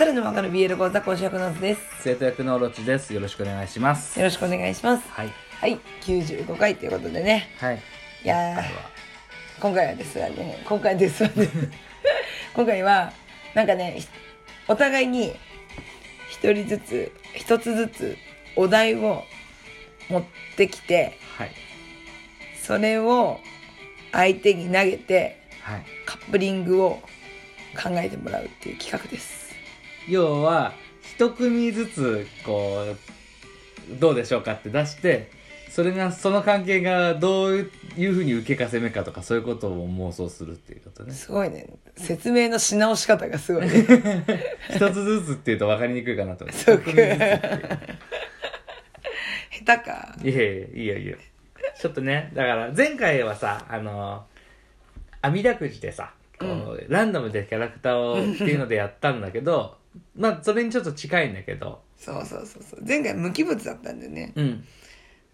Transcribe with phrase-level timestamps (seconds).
[0.00, 3.12] さらにわかる BL 講座講師役の図です生徒役のオロチです。
[3.12, 4.18] よろしくお願いします。
[4.18, 5.30] よろしくお願いしますはい。
[5.60, 7.82] はい95回ということでねはい。
[8.24, 8.62] いやー
[9.60, 11.48] 今回はですがね今回ですわね
[12.56, 13.12] 今回は
[13.52, 14.08] なんかねひ
[14.68, 15.36] お互いに
[16.30, 18.16] 一人ずつ一つずつ
[18.56, 19.26] お題を
[20.08, 20.24] 持っ
[20.56, 21.50] てきてはい。
[22.58, 23.38] それを
[24.12, 25.84] 相手に投げてはい。
[26.06, 27.02] カップリングを
[27.76, 29.49] 考えてもらうっていう企画です
[30.08, 30.72] 要は、
[31.02, 32.84] 一組ずつ、こ
[33.90, 35.30] う、どうでしょうかって出して、
[35.70, 41.12] それが、その関係がどういうふうに受けかせめかとか、そういうことを妄想するっていうことね。
[41.12, 43.86] すごいね説明のし直し方がすごいね
[44.70, 46.62] 一つずつっていうと分かりにくいかなと思って。
[46.64, 46.90] そうか
[49.64, 51.16] 下手かいういやいや、いいよいいよ。
[51.78, 54.24] ちょっとね、だから、前回はさ、あの、
[55.22, 59.79] 網だくじでさ、こう、ランダムでキャラクターをっていうのでやったんだけど、
[60.16, 64.64] まあ、それにちょっと近いんだけど、そうそうそうそう前回無機物だったんだよねうん。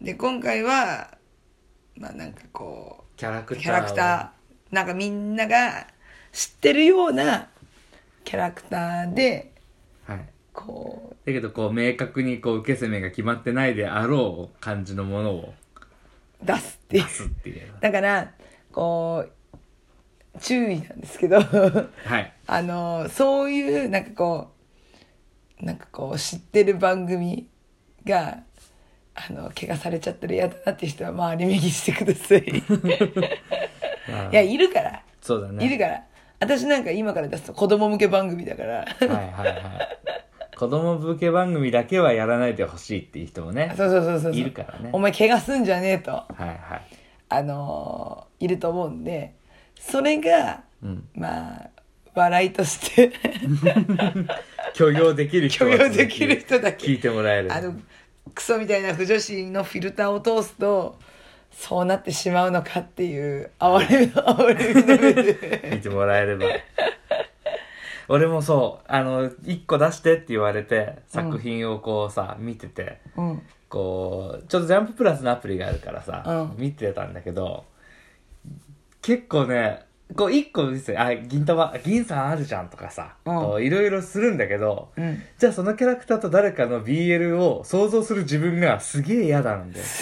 [0.00, 1.16] で今回は
[1.96, 5.86] まあなんかこキャラクターキャラクターなんかみんなが
[6.32, 7.48] 知ってるような
[8.24, 10.12] キャラクターでー。
[10.12, 10.28] はい。
[10.52, 15.54] こだけど、こう、明確にこう、受け攻めが決まってないであろう感じのものを
[16.42, 17.72] う出すっていう出すっていう。
[17.80, 18.32] だから
[18.72, 19.32] こう
[20.40, 22.32] 注意なんですけどはい。
[22.46, 24.48] あのそういうなんかこ
[25.62, 27.46] うなんかこう知ってる番組
[28.04, 28.38] が
[29.14, 32.62] あの怪我されちゃったら嫌だなっていう人は周り右してください い
[34.10, 35.64] まあやいるからそうだね。
[35.64, 36.02] いるから
[36.40, 39.56] 私なんか今から出すと子供向け番組だからはいはいはい。
[40.56, 43.72] 子供向け番組だけはやらないでほしいっていう人もね。
[43.76, 46.82] そうそうそうそういるからねお前怪我すんじゃねえとはいはい。
[47.28, 49.34] あのいると思うんで
[49.80, 51.08] それがうん。
[51.14, 51.70] まあ
[52.14, 53.12] 笑いとして
[54.74, 56.86] 許容できる人は 許容できる人だけ。
[56.86, 57.52] 聞いてもらえる。
[57.52, 57.74] あの
[58.34, 60.96] クソみたいな不女子のフィルターを通すと
[61.50, 65.70] そうなってしまうのかっていう哀れみの哀れみの目で。
[65.72, 66.46] 見てもらえれば。
[68.08, 73.42] 俺もそう、あの、一個出してって言われて、作品をこうさ、見てて、うん。
[73.68, 76.54] こう、ちょっとジャンププラスのアプリがあるからさ、うん。
[76.56, 77.64] 見てたんだけど、
[79.02, 79.84] 結構ね、
[80.16, 83.34] こう一個見せて、あ、銀玉、銀さんあるじゃんとかさ、うん。
[83.36, 85.22] こういろいろするんだけど、うん。
[85.38, 89.84] じゃあそのキャラクターと誰かの BL を想像する自分がすげえ嫌なんだよ。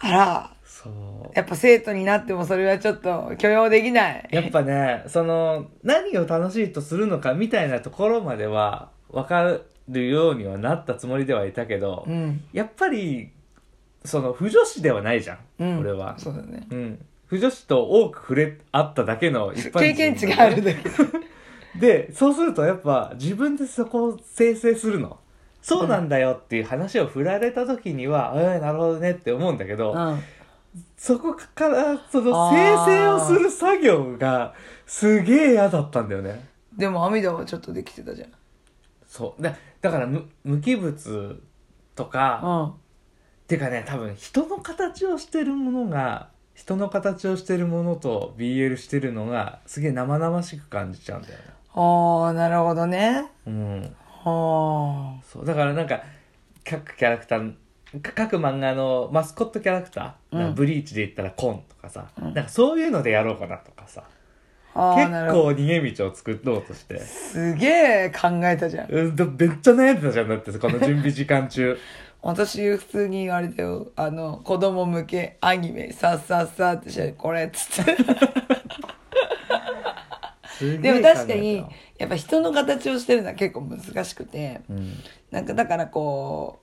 [0.00, 0.50] あら。
[0.64, 0.94] そう。
[1.34, 4.28] やっぱ生徒になってもそれはちょっと許容できない。
[4.30, 12.44] やっぱね、その、何を楽しいとするのかみたいなところまでは、わかるようにはなったつもりではいたけど、うん。
[12.52, 13.30] やっぱり、
[14.04, 16.18] その、不女子ではないじゃん、うん俺は。
[16.18, 17.06] そうだねうん。
[17.26, 20.90] 不女子と多く触れ合っただけの一般人、経験値があるだけ
[21.78, 25.18] で、そうするとやっぱ自分でそこを生成するの。
[25.62, 30.20] そうなんだよっていう話を振られた時には、ええなるほどねって思うんだけど、うん
[30.96, 34.54] そこから、その生成をする作業が、
[34.86, 36.48] すげえ嫌だったんだよね。
[36.76, 38.30] でも網田はちょっとできてたじゃん
[39.06, 39.42] そう。
[39.42, 41.40] だだから無、無機物
[41.94, 42.74] とか、うんっ
[43.46, 51.44] ていうかね、多分人の形をしてるものが、人の形をしてるものと BL してるのが、すげえ生々しく感じちゃうんだよね。
[51.74, 53.96] ああなるほどねうん。
[54.24, 55.44] はそう。
[55.44, 56.02] だからなんか、
[56.64, 57.52] 各キャラクター、
[58.00, 64.04] か各漫画のマスコットキャラクター、うんブリーチで言ったらコンとかさ、なんかそういうのでやろうかなとかさ、
[64.74, 66.98] ああ結構逃げ道を作ろうとして。
[67.00, 67.66] すげ
[68.06, 71.76] え考えたじゃんうんと、めっちゃ悩んでたじゃん、だって、この準備時間中。
[72.24, 77.96] 私普通にあれだよあの子供向けアニメさっさっさってしてこれっつって
[80.58, 81.64] すげでも確かに
[81.98, 84.94] やっぱ人の形をしてるのは結構難しくてうん。
[85.30, 86.60] なんかだからこ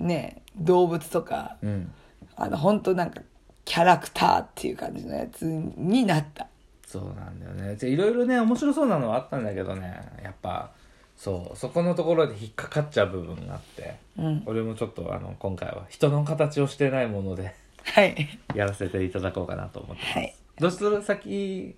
[0.00, 1.92] うね動物とかうん。
[2.36, 3.22] あの本当なんか
[3.64, 6.48] キャラクターっていう感じのやつになった
[6.94, 7.74] そうなんだよね。
[7.74, 10.70] でいろいろね、面白そうなのはあったんだけどね、やっぱ、
[11.16, 14.42] そう、そこのところで引っかかっちゃう部分があって、うん。
[14.46, 18.38] 俺もちょっと、あの、今回は人の形をしてないもので、はい。
[18.54, 20.18] やらせていただこうかなと思ってます。
[20.18, 20.34] はい。
[20.58, 21.76] どうする先、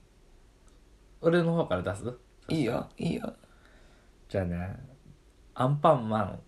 [1.21, 2.15] 俺の方から出す？
[2.49, 3.33] いいよいいよ。
[4.29, 4.77] じゃあね、
[5.55, 6.41] アンパンマン。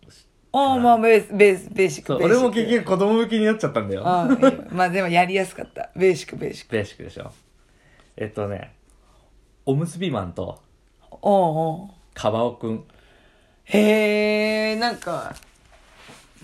[0.53, 4.03] ああまあベースベースベーシック俺も結局子供向きになっちゃったんだよ。
[4.71, 5.91] まあでもやりやすかった。
[5.95, 6.73] ベーシックベーシック。
[6.73, 7.33] ベーシックでしょ。
[8.17, 8.75] えっとね、
[9.67, 10.63] おむすびマンと、
[11.11, 12.85] おうおうカバオくん。
[13.67, 15.33] へえなんか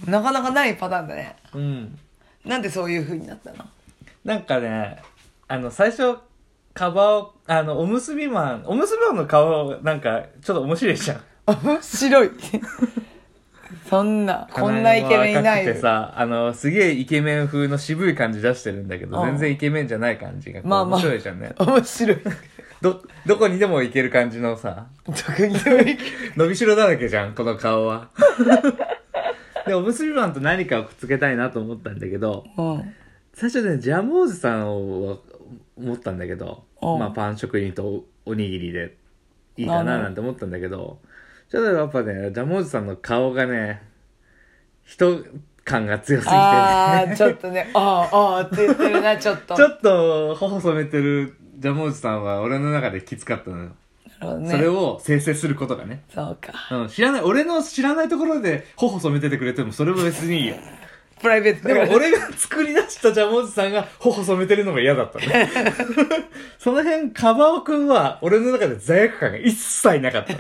[0.07, 1.99] なかなかないパターンだねうん。
[2.45, 3.65] なんでそういう風になったの？
[4.25, 5.03] なんかね、
[5.49, 6.19] あの、最初、
[6.75, 11.21] カバを、あの、おむすびマン、おむすびマンの顔、なんか、ちょっと面白いじゃん。
[11.47, 12.31] 面白い
[13.91, 21.53] そんなこんなイケメンいないよ鼻も赤くてさ、あの、すげえイケメン風の渋い感じ出してるんだけど、うん全然イケメンじゃない感じが、まあまあ面白いじゃんね。
[21.59, 22.19] 面白い
[22.85, 25.57] ど、どこにでも行ける感じのさ、特に
[26.37, 28.11] 伸びしろだらけじゃん、この顔は。
[29.67, 32.95] で、おむすびマンと何かをくっつけたいなと思ったんだけど、うん
[33.33, 35.19] 最初ね、ジャムおじさんを
[35.77, 38.97] 思ったんだけど、うんまあパン職人とおおにぎりで
[39.57, 40.99] いいかななんて思ったんだけど、
[41.51, 43.83] ちょっとやっぱね、ジャムおじさんの顔がね、
[44.85, 45.25] 人
[45.65, 49.57] 感が強すぎてね、ああちょっとねああああって言ってるなちょっと。
[49.57, 53.63] ちょっと頬染めてるジャムおじさんは俺の中できつかったのよ。
[53.65, 56.03] なるほどねそれを生成することがね。
[56.15, 60.57] そうかうん、知らない、俺の知らないところで頬染めててくれてもそれも別にいいよ。
[61.21, 65.25] プライベートでも俺が作り出したジャムおじさんが頬染めてるのが嫌だったの。
[66.59, 70.39] その辺、カバオくんは俺の中で罪悪感が一切なかったの。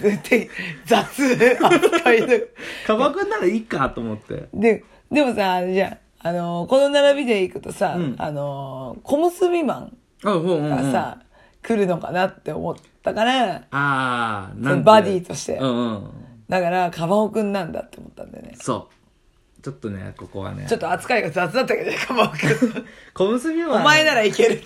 [0.00, 0.50] で
[0.84, 2.48] 雑扱いで
[2.86, 4.48] カバオくんならいいかと思って。
[4.52, 9.96] ででもさじゃあ、あのーこの並びでいくとさ、うんあのー小結びマン。
[10.22, 11.18] がさ、
[11.62, 16.10] 来るのかなって思ったからあー、なんてそのバディとして、うんうん。
[16.48, 19.62] だからカバオくんなんだって思ったんだよねそう。
[19.62, 20.66] ちょっとね、ここはね。
[20.68, 23.80] ちょっと扱いが雑だったけどねカバオくん小結びマン。
[23.82, 24.64] お前ならいけるって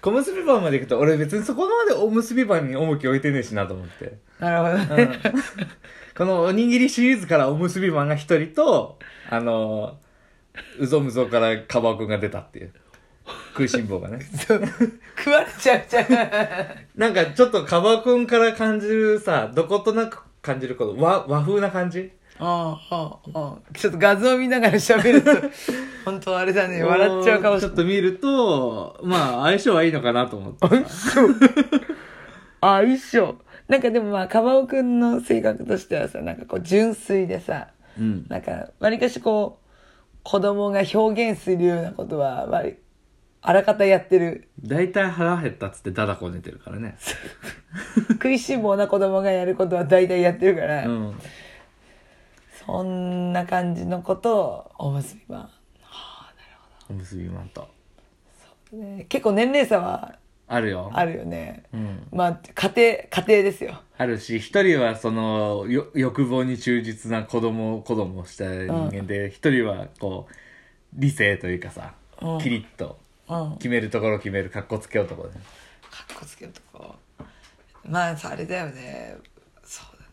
[0.00, 4.18] 小結びマンまで行くと、俺別にそこまでおむすびマンに重き置いてねえしなと思って。
[4.38, 5.42] なるほどね、うん
[6.16, 8.98] このおにぎりシリーズからおむすびマンが一人と、
[9.30, 9.98] あの、
[10.78, 12.72] うぞむぞからカバオくんが出たっていう。
[13.52, 14.20] 食いしん坊がね。
[14.20, 14.62] そ う
[15.18, 16.06] 食われちゃうじゃん
[16.96, 22.10] なんかちょっとカバオくんから感じるさ、どことなく感じること、和、和風な感じ？
[22.40, 25.30] ああああちょっと画像見ながら喋ると
[26.06, 30.58] 本当あれだね笑っちゃうかもしちょれないっと見ると、まあ相性はいいのかなと思って。
[32.60, 37.68] あ一緒なんかでもまあカバオくんの性格としてはさなんかこう純粋でさ
[37.98, 38.26] うん。
[38.28, 39.67] なんかわりかしこう
[40.22, 42.76] 子供が表現するようなことは割り
[43.40, 46.96] あらかたやってる大体腹減ったっつってダダこねてるからね。
[48.10, 51.20] 食いしん坊な子供がやることは大体やってるから、うん。
[52.66, 55.48] そんな感じのことをおむすびは、
[56.90, 57.68] おむすびマンと。
[58.72, 60.16] ね、結構年齢差は
[60.48, 60.90] あるよ。
[60.94, 62.06] あるよね、うん。
[62.10, 63.82] まあ家庭家庭ですよ。
[63.98, 70.34] あるし、一人はその、よ欲望に忠実な子供、子供をした人間で、一、人はこう、
[70.94, 71.92] 理性というかさ、
[72.22, 72.38] うん。
[72.40, 72.98] キリッと
[73.28, 73.56] うん。
[73.58, 75.28] 決めるところ決める、かっこつけ男で。
[75.28, 75.38] か
[76.14, 76.94] っこつけるとこ
[77.84, 79.16] まあさあれだよね。
[79.64, 80.12] そうだね。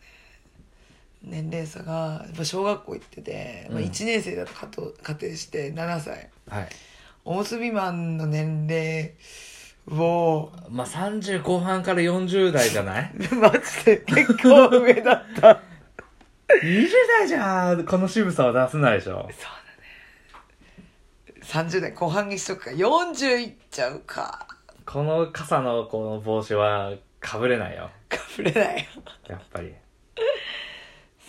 [1.22, 3.86] 年齢差がやっぱ小学校行ってて、まあ、うん。
[3.86, 6.28] 1年生だと仮定して7歳。
[6.48, 6.68] はい。
[7.24, 9.14] おむすびマンの年齢
[9.90, 13.12] をまあ、30後半から40代じゃない？
[13.34, 15.60] マジで結構上だった。
[16.62, 16.88] ?20
[17.20, 19.12] 代じゃこの渋さは出せないでしょ。
[19.12, 19.30] そうだね。
[21.42, 22.70] 30代後半にしとくか。
[22.72, 24.46] 40いっちゃうか。
[24.84, 26.92] この傘のこの帽子は
[27.22, 27.90] 被れないよ。
[28.08, 28.84] かぶれないよ。
[29.28, 29.74] やっぱり。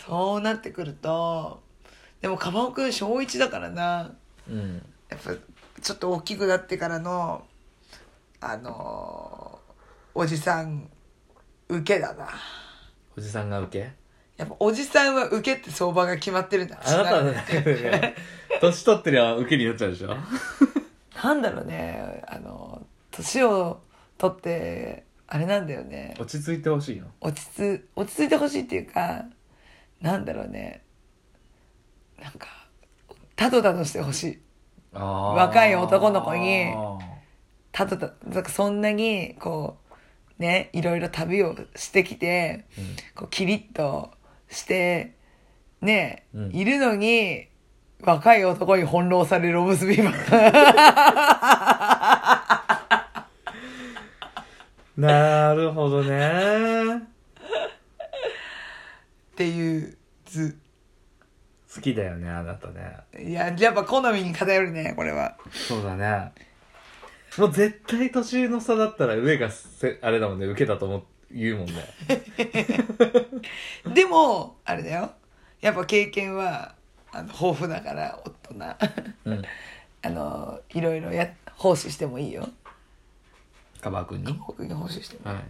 [0.05, 1.61] そうなってくると、
[2.21, 4.11] でもカバオくん小1だからな。
[4.49, 4.75] うん。
[5.09, 5.31] やっぱ
[5.81, 7.45] ちょっと大きくなってからの、
[8.41, 9.67] あのー
[10.19, 10.89] おじさん、
[11.69, 12.27] 受けだな。
[13.15, 13.91] おじさんが受け？
[14.37, 16.79] やっぱおじさんは受けって相場が決まってるんだ。
[16.83, 18.15] あなたね、
[18.59, 20.15] 年取ってりゃ受けになっちゃうでしょ？
[21.23, 23.81] なんだろうね、あの、年を
[24.17, 26.15] 取って、あれなんだよね。
[26.19, 27.07] 落ち着いてほしいの？
[27.21, 29.23] 落ち着落ち着いてほしいっていうか
[30.01, 30.83] なんだろうね
[32.19, 32.47] なんか
[33.35, 34.39] たどたどしてほしい
[34.93, 36.71] 若い男の子に
[37.77, 39.77] たどたなんかそんなにこ
[40.39, 42.65] うねいろいろ旅をしてきて、
[43.13, 44.09] こうキリッと
[44.49, 45.13] して
[45.81, 47.49] ね、うんいるのに
[48.01, 50.13] 若い男に翻弄されるおむすびマン
[54.97, 56.97] なるほどね。
[56.97, 56.99] っ
[59.35, 60.57] ていう図
[61.75, 62.97] 好きだよね、あなたね。
[63.23, 66.31] いややっぱ好みに偏るねこれはそうだね。
[67.37, 71.73] もう絶対年の差だったら上がせ、あれだもんね、受けだと思う、言うもんね。
[73.93, 75.11] でもあれだよ
[75.61, 76.75] やっぱ経験は
[77.11, 78.75] あの豊富だから大人
[79.25, 79.41] うん。
[80.03, 82.47] あのいろいろや奉仕してもいいよ
[83.81, 84.33] カバー君に。
[84.45, 85.43] 僕に奉仕してもはい。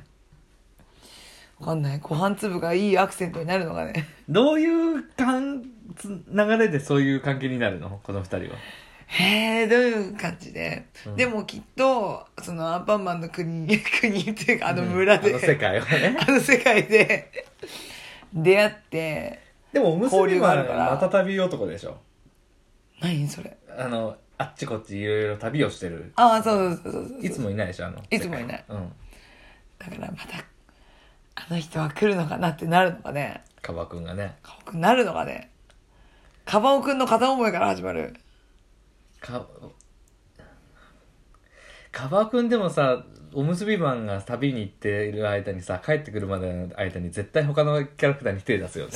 [1.60, 5.64] わかんないご飯粒がいいアクセントになるのがねどういうかん
[5.96, 8.00] つ流れでそういう関係になるの？
[8.04, 8.58] この二人は。
[9.08, 11.16] へえどういう感じで、うん。
[11.16, 16.18] でもきっとそのアンパンマンの国国っていうかあの村で、あの世界はね。
[16.20, 17.32] あの世界で。
[18.34, 19.40] 出会って
[19.72, 21.98] でもおむす交びは流があるからまた旅男でしょ。
[23.00, 23.56] 何それ？
[23.78, 26.12] あのあっちこっちいろいろ旅をしてる。
[26.18, 28.66] ああそうそうそうそういつもいないでしょあのいつもいない。
[28.68, 28.92] うん。
[29.80, 30.44] だからまた
[31.36, 33.44] あの人は来るのかなってなるのかね。
[33.62, 34.36] カバ君がね。
[34.44, 35.52] カバオくんなるのかね。
[36.44, 38.14] カバオくんの片思いから始まる
[39.20, 39.48] か
[41.92, 48.92] カバ君でもさおむすびマンが旅に行っている間にさ帰ってくるまでの間に絶対他のキャラクターに手出すよね。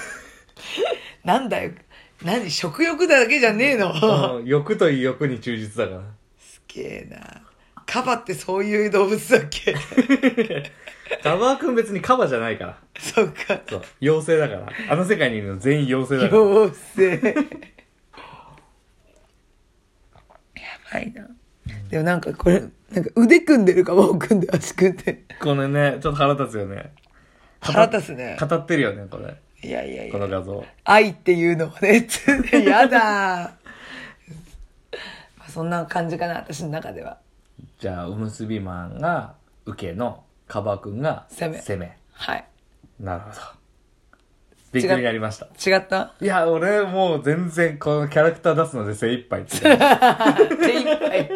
[1.24, 1.72] なんだよ。
[2.22, 3.92] 何食欲だけじゃねえの。
[4.38, 6.02] うん欲という欲に忠実だから。
[6.38, 7.42] すげえな。
[7.86, 9.74] カバってそういう動物だっけ？
[11.24, 12.78] カバ君別にカバじゃないから。
[12.98, 13.60] そっか。
[13.68, 14.68] そう妖精だから。
[14.92, 16.42] あの世界にいるの全員妖精だから。
[16.42, 16.74] 妖
[17.20, 17.34] 精
[20.92, 21.28] やばいな
[21.90, 22.60] でもなんかこれ
[22.92, 26.92] なんか腕組んでるかも組んで足組んでこれねちょっと腹立つよね。
[27.60, 28.36] 腹立つね。
[28.40, 29.36] 語ってるよねこれ。
[29.62, 30.64] いやいやいこのや画像。
[30.84, 32.98] 愛っていうのはねつってやだ
[35.38, 37.18] まあそんな感じかな私の中では。
[37.78, 39.34] じゃあおむすびマンが
[39.66, 41.58] 受けのカバ君が攻め。
[41.60, 41.96] 攻め。
[42.12, 42.44] はい。
[42.98, 43.59] なるほど
[44.72, 45.46] びっくりになりました。
[45.46, 46.14] 違った？
[46.20, 49.58] いや俺もう全然このキャラクター出すので精一杯って。
[49.60, 49.76] 手一
[50.98, 51.30] 杯。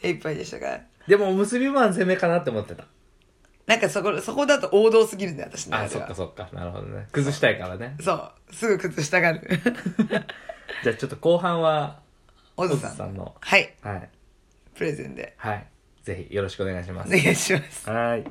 [0.00, 0.80] 手一杯でしたか？
[1.08, 2.84] でもおむすびマン攻めかなって思ってた。
[3.66, 6.14] なんかそこそこだと王道すぎるね私のあ中では。
[6.14, 6.56] そっかそっか。
[6.56, 7.08] なるほどね。
[7.10, 7.96] 崩したいからね。
[8.00, 8.32] そう。
[8.54, 9.40] すぐ崩したがる。
[10.84, 11.98] じゃあちょっと後半は
[12.56, 12.90] オズさん。
[12.90, 13.34] オズさんの。
[13.40, 13.74] はい。
[13.82, 14.08] はい。
[14.74, 15.34] プレゼンで。
[15.38, 15.66] はい。
[16.04, 17.08] ぜひよろしくお願いします。
[17.08, 17.90] お願いします。
[17.90, 18.24] はい